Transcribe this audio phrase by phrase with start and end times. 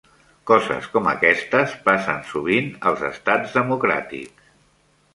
[0.51, 4.53] Coses com aquestes passen sovint als estats democràtics.